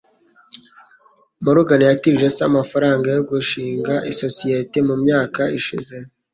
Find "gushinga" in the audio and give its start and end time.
3.31-3.93